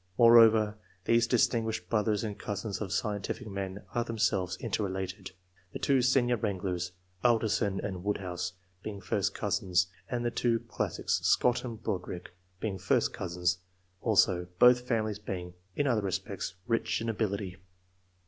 Moreover, 0.17 0.79
these 1.05 1.27
distinguished 1.27 1.87
brothers 1.87 2.23
and 2.23 2.35
cousins 2.39 2.81
of 2.81 2.91
scientific 2.91 3.45
men 3.47 3.83
are 3.93 4.03
themselves 4.03 4.55
inter 4.55 4.83
related; 4.83 5.29
the 5.73 5.77
two 5.77 6.01
senior 6.01 6.37
wranglers, 6.37 6.93
Alderson 7.23 7.79
and 7.85 8.03
Woodhouse, 8.03 8.53
being 8.81 8.99
first 8.99 9.35
cousins, 9.35 9.85
and 10.09 10.25
the 10.25 10.31
two 10.31 10.61
classics, 10.61 11.21
Scott 11.23 11.63
and 11.63 11.79
Brodrick, 11.83 12.31
being 12.59 12.79
first 12.79 13.13
cousins 13.13 13.59
also; 14.01 14.47
both 14.57 14.87
families 14.87 15.19
being, 15.19 15.53
in 15.75 15.85
other 15.85 16.01
respects^ 16.01 16.53
rich 16.65 16.99
in 16.99 17.07
ability. 17.07 17.57